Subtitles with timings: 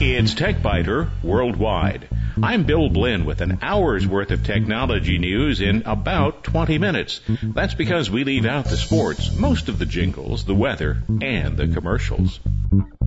[0.00, 2.08] It's TechByter Worldwide.
[2.40, 7.20] I'm Bill Blinn with an hour's worth of technology news in about 20 minutes.
[7.42, 11.66] That's because we leave out the sports, most of the jingles, the weather, and the
[11.66, 12.38] commercials.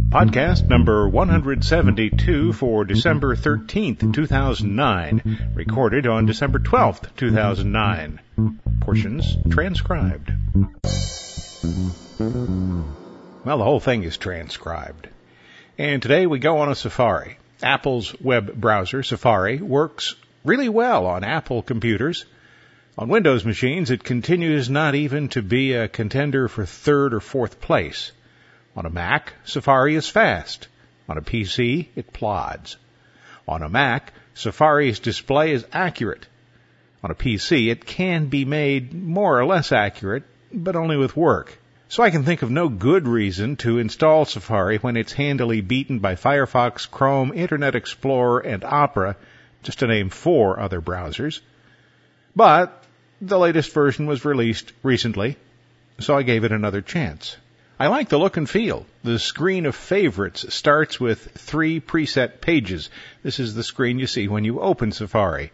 [0.09, 5.52] Podcast number 172 for December 13th, 2009.
[5.55, 8.20] Recorded on December 12th, 2009.
[8.82, 10.30] Portions transcribed.
[12.20, 15.08] Well, the whole thing is transcribed.
[15.82, 17.40] And today we go on a safari.
[17.64, 20.14] Apple's web browser, Safari, works
[20.44, 22.24] really well on Apple computers.
[23.00, 27.60] On Windows machines, it continues not even to be a contender for third or fourth
[27.60, 28.12] place.
[28.76, 30.68] On a Mac, Safari is fast.
[31.10, 32.78] On a PC, it plods.
[33.48, 36.28] On a Mac, Safari's display is accurate.
[37.04, 41.58] On a PC, it can be made more or less accurate, but only with work.
[41.91, 46.00] So I can think of no good reason to install Safari when it's handily beaten
[46.00, 49.17] by Firefox, Chrome, Internet Explorer, and Opera,
[49.64, 51.42] just to name four other browsers.
[52.33, 52.81] But
[53.20, 55.36] the latest version was released recently,
[56.00, 57.36] so I gave it another chance.
[57.78, 58.86] I like the look and feel.
[59.03, 62.89] The screen of favorites starts with three preset pages.
[63.22, 65.52] This is the screen you see when you open Safari.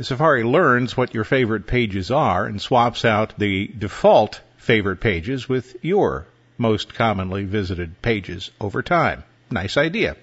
[0.00, 5.82] Safari learns what your favorite pages are and swaps out the default favorite pages with
[5.82, 6.26] your
[6.58, 9.24] most commonly visited pages over time.
[9.50, 10.16] Nice idea.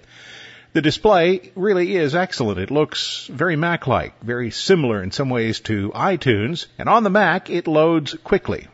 [0.72, 2.60] The display really is excellent.
[2.60, 7.50] It looks very Mac-like, very similar in some ways to iTunes, and on the Mac
[7.50, 8.68] it loads quickly.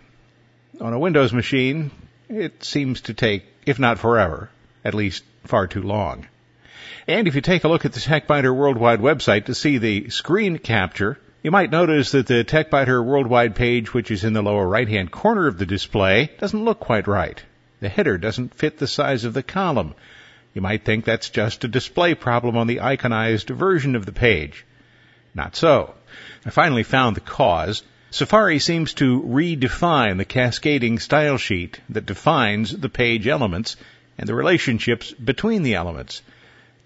[0.81, 1.91] On a Windows machine,
[2.29, 4.51] it seems to take, if not forever,
[4.85, 6.27] at least far too long.
[7.07, 10.59] And if you take a look at the TechByter Worldwide website to see the screen
[10.59, 14.89] capture, you might notice that the TechByter Worldwide page, which is in the lower right
[14.89, 17.41] hand corner of the display, doesn't look quite right.
[17.81, 19.95] The header doesn't fit the size of the column.
[20.55, 24.65] You might think that's just a display problem on the iconized version of the page.
[25.35, 25.93] Not so.
[26.47, 27.83] I finally found the cause.
[28.11, 33.77] Safari seems to redefine the cascading style sheet that defines the page elements
[34.17, 36.23] and the relationships between the elements.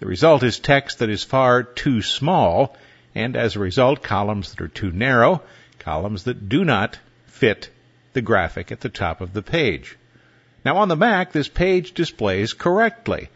[0.00, 2.77] The result is text that is far too small
[3.15, 5.43] and as a result, columns that are too narrow,
[5.79, 7.71] columns that do not fit
[8.13, 9.97] the graphic at the top of the page.
[10.65, 13.31] Now on the Mac, this page displays correctly.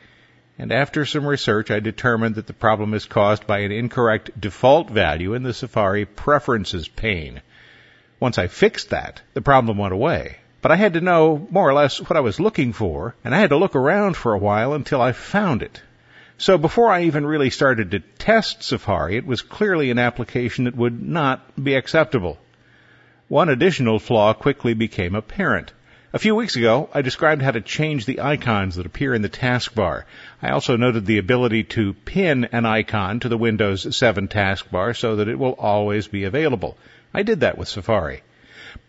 [0.58, 4.90] And after some research, I determined that the problem is caused by an incorrect default
[4.90, 7.40] value in the Safari Preferences pane.
[8.20, 10.36] Once I fixed that, the problem went away.
[10.60, 13.38] But I had to know more or less what I was looking for, and I
[13.38, 15.80] had to look around for a while until I found it.
[16.42, 20.74] So before I even really started to test Safari, it was clearly an application that
[20.74, 22.36] would not be acceptable.
[23.28, 25.72] One additional flaw quickly became apparent.
[26.12, 29.28] A few weeks ago, I described how to change the icons that appear in the
[29.28, 30.02] taskbar.
[30.42, 35.14] I also noted the ability to pin an icon to the Windows 7 taskbar so
[35.14, 36.76] that it will always be available.
[37.14, 38.22] I did that with Safari.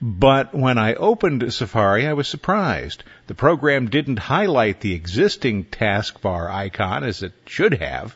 [0.01, 3.03] But when I opened Safari, I was surprised.
[3.27, 8.15] The program didn't highlight the existing taskbar icon as it should have.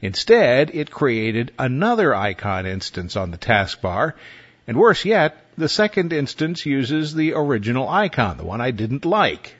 [0.00, 4.14] Instead, it created another icon instance on the taskbar,
[4.66, 9.54] and worse yet, the second instance uses the original icon, the one I didn't like.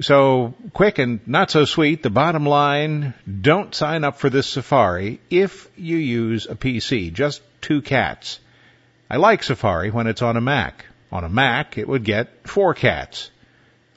[0.00, 5.20] So, quick and not so sweet, the bottom line, don't sign up for this Safari
[5.28, 8.40] if you use a PC, just two cats.
[9.12, 10.86] I like Safari when it's on a Mac.
[11.12, 13.30] On a Mac, it would get four cats.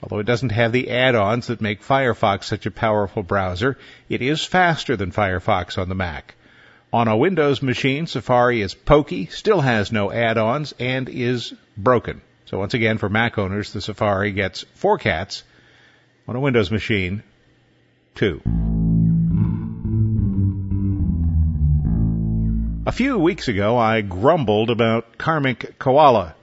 [0.04, 3.78] Although it doesn't have the add-ons that make Firefox such a powerful browser,
[4.10, 6.36] it is faster than Firefox on the Mac.
[6.92, 12.20] On a Windows machine, Safari is pokey, still has no add-ons, and is broken.
[12.48, 15.44] So once again, for Mac owners, the Safari gets four cats.
[16.28, 17.24] On a Windows machine,
[18.16, 18.42] two.
[22.88, 26.36] A few weeks ago, I grumbled about Karmic Koala,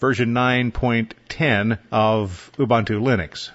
[0.00, 3.50] version 9.10 of Ubuntu Linux.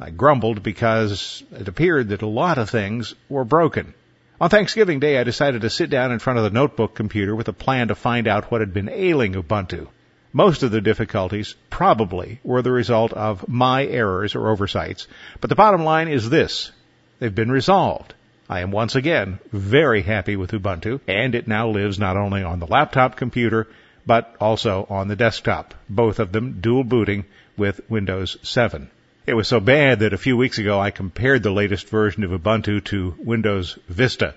[0.00, 3.94] I grumbled because it appeared that a lot of things were broken.
[4.40, 7.46] On Thanksgiving Day, I decided to sit down in front of the notebook computer with
[7.46, 9.86] a plan to find out what had been ailing Ubuntu.
[10.32, 15.06] Most of the difficulties probably were the result of my errors or oversights,
[15.40, 16.72] but the bottom line is this.
[17.20, 18.14] They've been resolved.
[18.50, 22.60] I am once again very happy with Ubuntu, and it now lives not only on
[22.60, 23.68] the laptop computer,
[24.06, 27.26] but also on the desktop, both of them dual booting
[27.58, 28.88] with Windows 7.
[29.26, 32.30] It was so bad that a few weeks ago I compared the latest version of
[32.30, 34.34] Ubuntu to Windows Vista.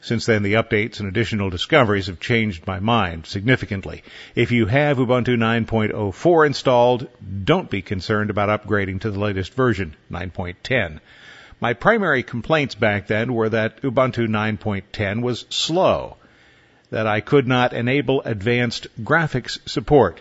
[0.00, 4.02] Since then, the updates and additional discoveries have changed my mind significantly.
[4.34, 7.08] If you have Ubuntu 9.04 installed,
[7.44, 11.00] don't be concerned about upgrading to the latest version, 9.10.
[11.58, 16.18] My primary complaints back then were that Ubuntu 9.10 was slow,
[16.90, 20.20] that I could not enable advanced graphics support,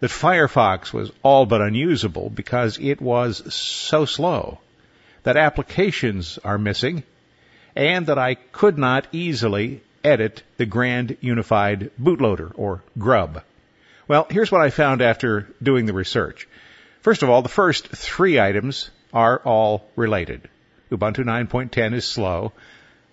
[0.00, 4.60] that Firefox was all but unusable because it was so slow,
[5.24, 7.02] that applications are missing,
[7.76, 13.42] and that I could not easily edit the Grand Unified Bootloader, or GRUB.
[14.08, 16.48] Well, here's what I found after doing the research.
[17.02, 20.48] First of all, the first three items are all related.
[20.92, 22.52] Ubuntu 9.10 is slow.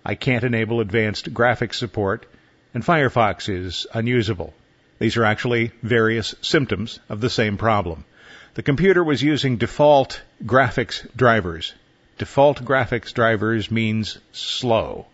[0.04, 2.26] I can't enable advanced graphics support,
[2.74, 4.52] and Firefox is unusable.
[4.98, 8.04] These are actually various symptoms of the same problem.
[8.52, 11.72] The computer was using default graphics drivers.
[12.18, 15.06] Default graphics drivers means slow.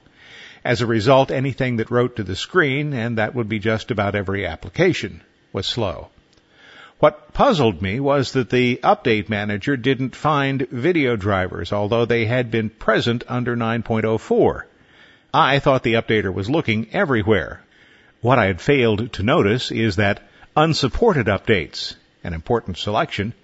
[0.65, 4.17] As a result, anything that wrote to the screen, and that would be just about
[4.17, 5.21] every application,
[5.53, 6.09] was slow.
[6.99, 12.51] What puzzled me was that the update manager didn't find video drivers, although they had
[12.51, 14.63] been present under 9.04.
[15.35, 17.61] I thought the updater was looking everywhere.
[18.23, 20.27] What I had failed to notice is that
[20.57, 23.35] unsupported updates, an important selection,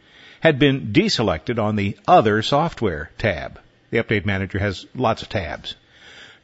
[0.41, 3.61] had been deselected on the Other Software tab.
[3.91, 5.75] The Update Manager has lots of tabs.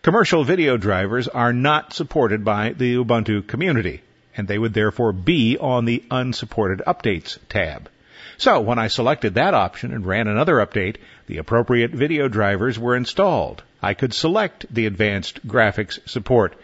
[0.02, 4.02] Commercial video drivers are not supported by the Ubuntu community,
[4.37, 7.89] and they would therefore be on the Unsupported Updates tab.
[8.37, 10.97] So when I selected that option and ran another update,
[11.27, 13.63] the appropriate video drivers were installed.
[13.83, 16.55] I could select the advanced graphics support.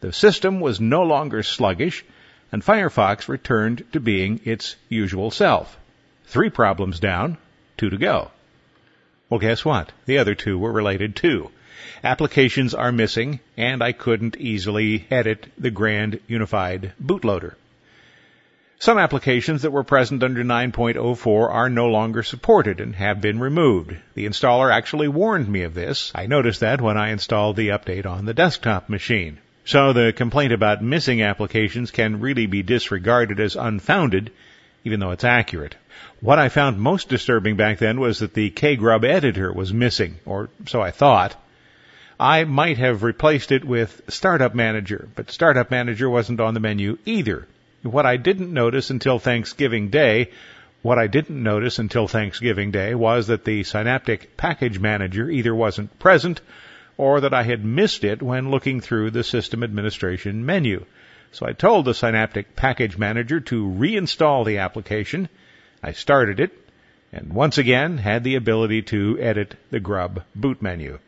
[0.00, 2.04] The system was no longer sluggish,
[2.50, 5.78] and Firefox returned to being its usual self.
[6.26, 7.38] Three problems down,
[7.76, 8.30] two to go.
[9.30, 9.90] Well, guess what?
[10.04, 11.50] The other two were related too.
[12.04, 17.54] Applications are missing, and I couldn't easily edit the Grand Unified Bootloader.
[18.78, 23.96] Some applications that were present under 9.04 are no longer supported and have been removed.
[24.14, 26.10] The installer actually warned me of this.
[26.14, 29.38] I noticed that when I installed the update on the desktop machine.
[29.64, 34.32] So the complaint about missing applications can really be disregarded as unfounded
[34.84, 35.76] even though it's accurate.
[36.20, 40.50] What I found most disturbing back then was that the KGRUB editor was missing, or
[40.66, 41.36] so I thought.
[42.22, 46.98] I might have replaced it with Startup Manager, but Startup Manager wasn't on the menu
[47.04, 47.48] either.
[47.82, 50.30] What I didn't notice until Thanksgiving Day,
[50.82, 55.98] what I didn't notice until Thanksgiving Day was that the Synaptic Package Manager either wasn't
[55.98, 56.40] present
[56.96, 60.84] or that I had missed it when looking through the system administration menu.
[61.32, 65.28] So I told the Synaptic Package Manager to reinstall the application.
[65.82, 66.52] I started it,
[67.12, 71.00] and once again had the ability to edit the grub boot menu.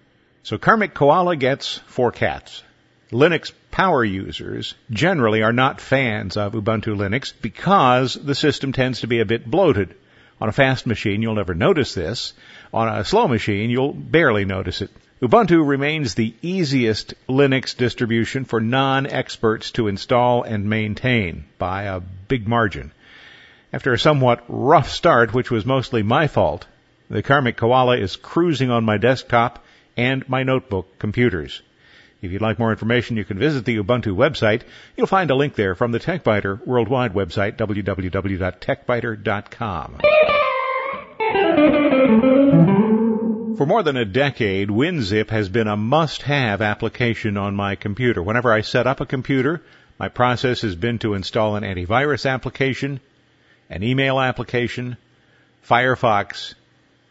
[0.45, 2.63] So Karmic Koala gets four cats.
[3.11, 9.07] Linux power users generally are not fans of Ubuntu Linux because the system tends to
[9.07, 9.95] be a bit bloated.
[10.43, 12.35] On a fast machine, you'll never notice this.
[12.75, 14.91] On a slow machine, you'll barely notice it.
[15.23, 22.47] Ubuntu remains the easiest Linux distribution for non-experts to install and maintain by a big
[22.47, 22.93] margin.
[23.73, 26.67] After a somewhat rough start, which was mostly my fault,
[27.09, 29.64] the Karmic Koala is cruising on my desktop
[29.97, 31.63] and my notebook computers.
[32.23, 34.63] If you'd like more information, you can visit the Ubuntu website.
[34.97, 40.01] You'll find a link there from the TechByter worldwide website, www.techbyter.com.
[43.57, 48.23] For more than a decade, WinZip has been a must-have application on my computer.
[48.23, 49.63] Whenever I set up a computer,
[49.99, 53.01] my process has been to install an antivirus application,
[53.71, 54.97] an email application,
[55.69, 56.55] Firefox,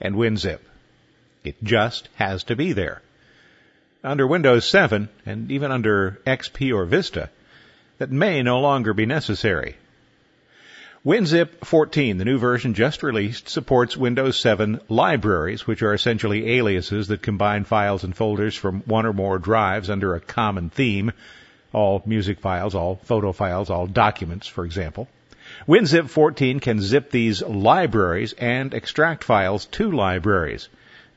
[0.02, 0.60] and WinZip.
[1.44, 3.02] It just has to be there.
[4.04, 7.30] Under Windows 7, and even under XP or Vista,
[7.98, 9.76] that may no longer be necessary.
[11.06, 17.10] WinZip 14, the new version just released, supports Windows 7 libraries, which are essentially aliases
[17.10, 21.12] that combine files and folders from one or more drives under a common theme.
[21.74, 25.10] All music files, all photo files, all documents, for example.
[25.68, 30.70] WinZip 14 can zip these libraries and extract files to libraries.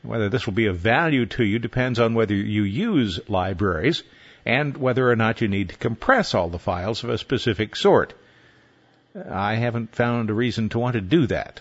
[0.02, 4.02] Whether this will be of value to you depends on whether you use libraries
[4.44, 8.14] and whether or not you need to compress all the files of a specific sort.
[9.30, 11.60] I haven't found a reason to want to do that.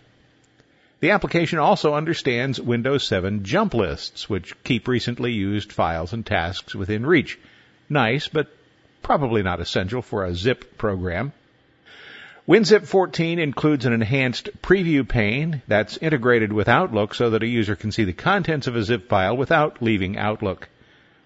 [1.00, 6.76] The application also understands Windows 7 jump lists, which keep recently used files and tasks
[6.76, 7.38] within reach.
[7.90, 8.48] Nice, but
[9.02, 11.32] probably not essential for a zip program.
[12.48, 17.76] WinZip 14 includes an enhanced preview pane that's integrated with Outlook so that a user
[17.76, 20.70] can see the contents of a zip file without leaving Outlook.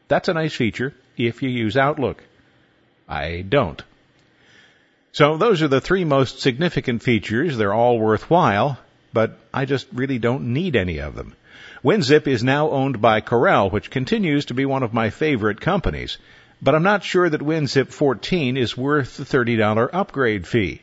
[0.07, 2.23] That's a nice feature if you use Outlook.
[3.05, 3.83] I don't.
[5.11, 7.57] So those are the three most significant features.
[7.57, 8.79] They're all worthwhile.
[9.11, 11.35] but I just really don't need any of them.
[11.83, 16.17] WinZip is now owned by Corel, which continues to be one of my favorite companies,
[16.61, 20.81] but I'm not sure that WinZip 14 is worth the $30 upgrade fee.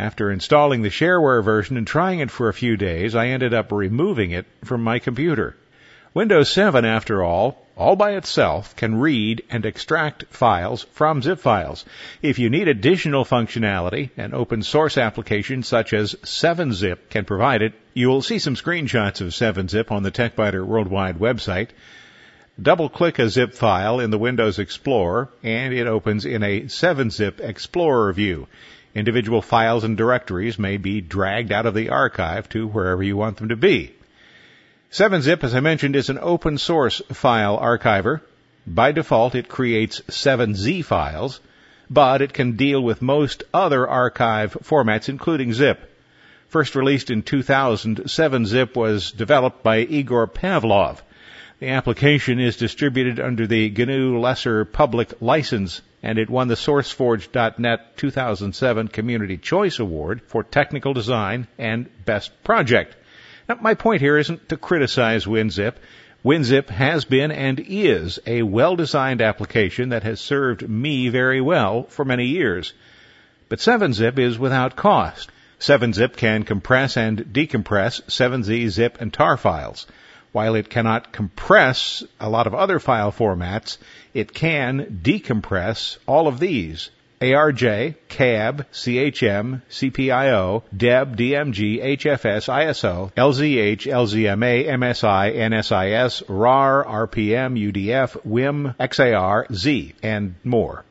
[0.00, 3.70] After installing the shareware version and trying it for a few days, I ended up
[3.70, 5.58] removing it from my computer.
[6.14, 11.84] Windows 7, after all, all by itself, can read and extract files from zip files.
[12.22, 17.74] If you need additional functionality, an open source application such as 7-Zip can provide it.
[17.92, 21.68] You'll see some screenshots of 7-Zip on the TechByter Worldwide website.
[22.60, 27.40] Double click a zip file in the Windows Explorer and it opens in a 7-Zip
[27.42, 28.46] Explorer view.
[28.94, 33.36] Individual files and directories may be dragged out of the archive to wherever you want
[33.36, 33.94] them to be.
[34.90, 38.20] 7-Zip, as I mentioned, is an open source file archiver.
[38.66, 41.40] By default, it creates 7Z files,
[41.88, 45.88] but it can deal with most other archive formats, including zip.
[46.48, 51.00] First released in 2000, 7-Zip was developed by Igor Pavlov.
[51.60, 57.96] The application is distributed under the GNU Lesser Public License and it won the SourceForge.net
[57.96, 62.96] 2007 Community Choice Award for Technical Design and Best Project.
[63.48, 65.74] Now, my point here isn't to criticize WinZip.
[66.24, 72.04] WinZip has been and is a well-designed application that has served me very well for
[72.04, 72.72] many years.
[73.48, 75.30] But 7-Zip is without cost.
[75.58, 79.86] 7-Zip can compress and decompress 7Z, zip, and tar files.
[80.32, 83.78] While it cannot compress a lot of other file formats,
[84.14, 86.90] it can decompress all of these.
[87.20, 98.24] ARJ, CAB, CHM, CPIO, DEB, DMG, HFS, ISO, LZH, LZMA, MSI, NSIS, RAR, RPM, UDF,
[98.24, 100.84] WIM, XAR, Z, and more.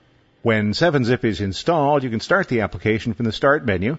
[0.44, 3.98] When 7-Zip is installed, you can start the application from the Start menu,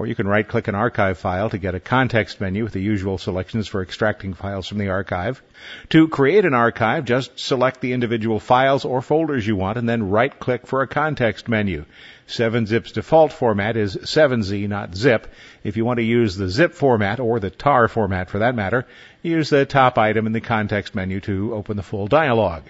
[0.00, 2.80] or you can right click an archive file to get a context menu with the
[2.80, 5.42] usual selections for extracting files from the archive.
[5.90, 10.08] To create an archive, just select the individual files or folders you want and then
[10.08, 11.84] right click for a context menu.
[12.28, 15.26] 7-Zip's default format is 7Z, not zip.
[15.64, 18.86] If you want to use the zip format or the tar format for that matter,
[19.20, 22.62] use the top item in the context menu to open the full dialog.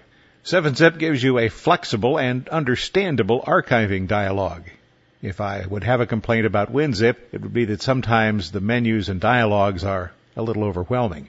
[0.44, 4.62] 7-Zip gives you a flexible and understandable archiving dialog.
[5.22, 9.10] If I would have a complaint about WinZip, it would be that sometimes the menus
[9.10, 11.28] and dialogues are a little overwhelming.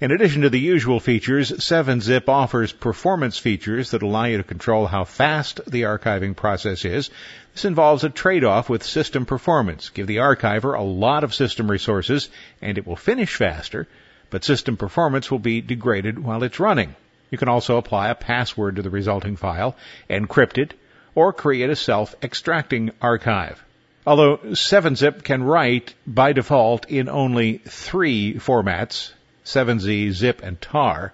[0.00, 4.86] In addition to the usual features, 7-Zip offers performance features that allow you to control
[4.86, 7.10] how fast the archiving process is.
[7.52, 9.90] This involves a trade-off with system performance.
[9.90, 12.30] Give the archiver a lot of system resources
[12.62, 13.88] and it will finish faster,
[14.30, 16.94] but system performance will be degraded while it's running.
[17.30, 19.76] You can also apply a password to the resulting file,
[20.08, 20.72] encrypt it,
[21.18, 23.64] or create a self-extracting archive.
[24.06, 29.10] Although 7-Zip can write by default in only three formats,
[29.44, 31.12] 7Z, zip, and tar,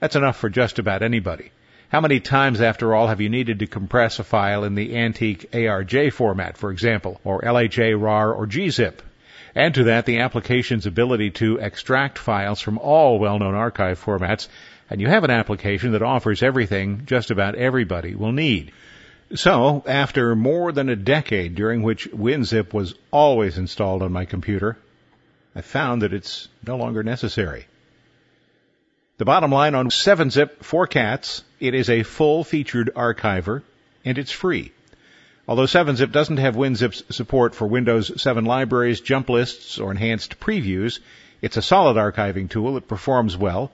[0.00, 1.52] that's enough for just about anybody.
[1.90, 5.52] How many times, after all, have you needed to compress a file in the antique
[5.52, 8.94] ARJ format, for example, or LHA, RAR, or gzip?
[9.54, 14.48] Add to that the application's ability to extract files from all well-known archive formats,
[14.90, 18.72] and you have an application that offers everything just about everybody will need.
[19.34, 24.78] So, after more than a decade during which WinZip was always installed on my computer,
[25.54, 27.66] I found that it's no longer necessary.
[29.18, 33.62] The bottom line on 7-Zip four cats, it is a full featured archiver
[34.04, 34.72] and it's free.
[35.48, 41.00] Although 7-Zip doesn't have WinZip's support for Windows 7 libraries, jump lists, or enhanced previews,
[41.42, 43.72] it's a solid archiving tool that performs well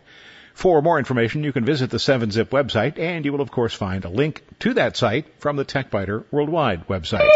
[0.54, 4.04] for more information, you can visit the 7-Zip website, and you will, of course, find
[4.04, 7.28] a link to that site from the TechByter Worldwide website.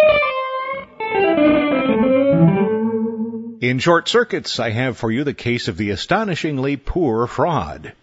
[3.61, 7.94] In short circuits, I have for you the case of the astonishingly poor fraud.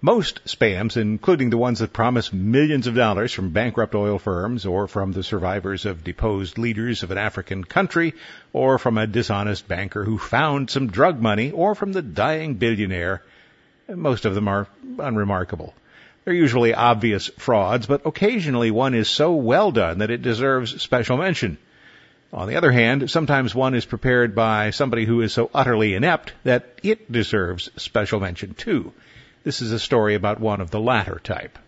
[0.00, 4.86] Most spams, including the ones that promise millions of dollars from bankrupt oil firms or
[4.86, 8.14] from the survivors of deposed leaders of an African country
[8.52, 13.22] or from a dishonest banker who found some drug money or from the dying billionaire,
[13.88, 14.66] most of them are
[14.98, 15.74] unremarkable.
[16.24, 21.16] They're usually obvious frauds, but occasionally one is so well done that it deserves special
[21.16, 21.56] mention.
[22.32, 26.34] On the other hand, sometimes one is prepared by somebody who is so utterly inept
[26.44, 28.92] that it deserves special mention too.
[29.44, 31.58] This is a story about one of the latter type.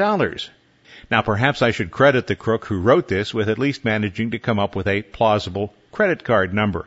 [1.10, 4.38] Now perhaps I should credit the crook who wrote this with at least managing to
[4.38, 6.86] come up with a plausible credit card number.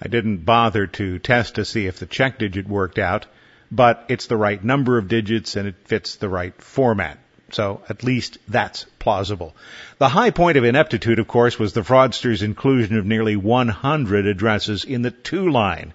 [0.00, 3.26] I didn't bother to test to see if the check digit worked out,
[3.70, 7.18] but it's the right number of digits and it fits the right format.
[7.50, 9.54] So at least that's plausible.
[9.98, 14.84] The high point of ineptitude, of course, was the fraudster's inclusion of nearly 100 addresses
[14.84, 15.92] in the two line.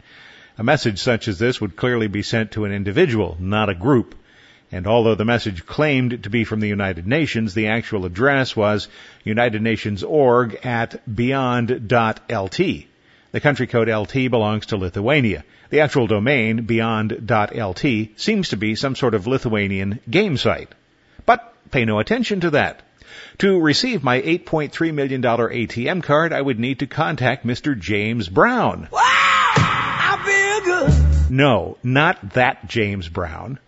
[0.57, 4.15] A message such as this would clearly be sent to an individual, not a group.
[4.71, 8.88] And although the message claimed to be from the United Nations, the actual address was
[9.23, 12.57] United Nations org at beyond.lt.
[13.31, 15.43] The country code LT belongs to Lithuania.
[15.69, 20.69] The actual domain, beyond.lt, seems to be some sort of Lithuanian game site.
[21.25, 22.81] But pay no attention to that.
[23.39, 27.77] To receive my $8.3 million ATM card, I would need to contact Mr.
[27.77, 28.88] James Brown.
[28.91, 28.99] Wow!
[29.01, 31.31] I feel good.
[31.31, 33.59] No, not that James Brown.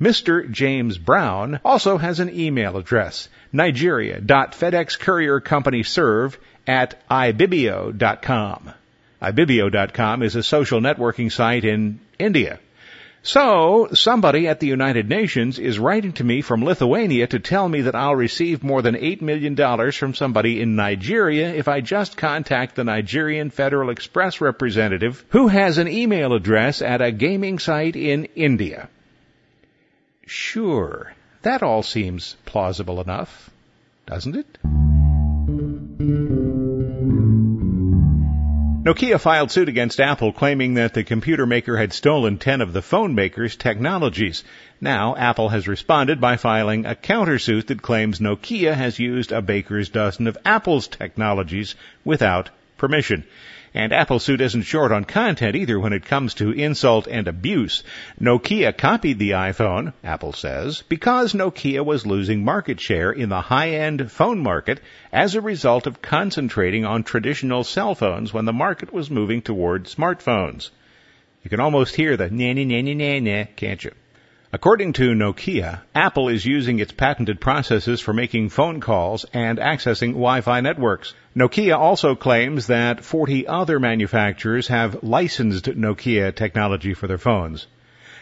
[0.00, 0.48] Mr.
[0.48, 6.36] James Brown also has an email address, nigeria.fedexcouriercompanyserve
[6.68, 8.72] at ibibio.com.
[9.20, 12.60] Ibibio.com is a social networking site in India.
[13.22, 17.82] So, somebody at the United Nations is writing to me from Lithuania to tell me
[17.82, 22.76] that I'll receive more than $8 million from somebody in Nigeria if I just contact
[22.76, 28.26] the Nigerian Federal Express representative who has an email address at a gaming site in
[28.36, 28.88] India.
[30.26, 33.50] Sure, that all seems plausible enough,
[34.06, 34.58] doesn't it?
[38.88, 42.80] Nokia filed suit against Apple claiming that the computer maker had stolen 10 of the
[42.80, 44.44] phone maker's technologies.
[44.80, 49.90] Now, Apple has responded by filing a countersuit that claims Nokia has used a baker's
[49.90, 52.48] dozen of Apple's technologies without
[52.78, 53.24] permission.
[53.74, 57.82] And Apple suit isn't short on content either when it comes to insult and abuse.
[58.20, 64.10] Nokia copied the iPhone, Apple says, because Nokia was losing market share in the high-end
[64.10, 64.80] phone market
[65.12, 69.84] as a result of concentrating on traditional cell phones when the market was moving toward
[69.84, 70.70] smartphones.
[71.44, 73.92] You can almost hear the na na na na na, can't you?
[74.50, 80.12] According to Nokia, Apple is using its patented processes for making phone calls and accessing
[80.12, 81.12] Wi-Fi networks.
[81.36, 87.66] Nokia also claims that 40 other manufacturers have licensed Nokia technology for their phones.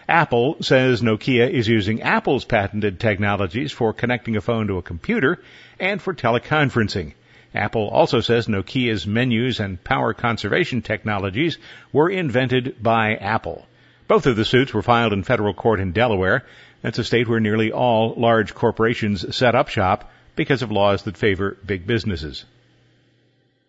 [0.09, 5.41] Apple says Nokia is using Apple's patented technologies for connecting a phone to a computer
[5.79, 7.13] and for teleconferencing.
[7.55, 11.57] Apple also says Nokia's menus and power conservation technologies
[11.93, 13.69] were invented by Apple.
[14.09, 16.45] Both of the suits were filed in federal court in Delaware.
[16.83, 21.17] That's a state where nearly all large corporations set up shop because of laws that
[21.17, 22.45] favor big businesses.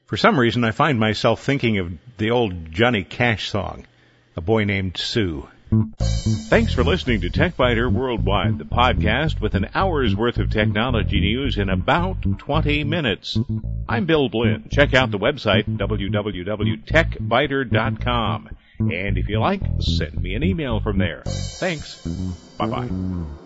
[0.06, 3.86] For some reason, I find myself thinking of the old Johnny Cash song,
[4.36, 5.48] A Boy Named Sue.
[6.50, 11.58] Thanks for listening to TechByter Worldwide, the podcast with an hour's worth of technology news
[11.58, 13.38] in about 20 minutes.
[13.90, 14.70] I'm Bill Blinn.
[14.72, 18.50] Check out the website, www.techbyter.com.
[18.80, 21.24] And if you like, send me an email from there.
[21.60, 21.98] Thanks.
[22.58, 23.38] Bye bye.